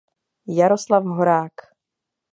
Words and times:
Jaroslav 0.59 1.05
Horák. 1.13 1.55